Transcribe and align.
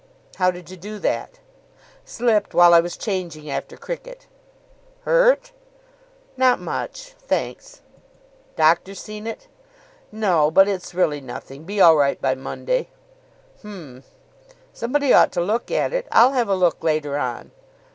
"How 0.37 0.49
did 0.49 0.71
you 0.71 0.77
do 0.77 0.97
that?" 0.97 1.37
"Slipped 2.05 2.55
while 2.55 2.73
I 2.73 2.79
was 2.79 2.97
changing 2.97 3.51
after 3.51 3.77
cricket." 3.77 4.25
"Hurt?" 5.01 5.51
"Not 6.35 6.59
much, 6.59 7.13
thanks." 7.27 7.81
"Doctor 8.55 8.95
seen 8.95 9.27
it?" 9.27 9.47
"No. 10.11 10.49
But 10.49 10.67
it's 10.67 10.95
really 10.95 11.21
nothing. 11.21 11.65
Be 11.65 11.79
all 11.79 11.95
right 11.95 12.19
by 12.19 12.33
Monday." 12.33 12.89
"H'm. 13.59 14.03
Somebody 14.73 15.13
ought 15.13 15.31
to 15.33 15.41
look 15.41 15.69
at 15.69 15.93
it. 15.93 16.07
I'll 16.11 16.31
have 16.31 16.49
a 16.49 16.55
look 16.55 16.83
later 16.83 17.15
on." 17.19 17.51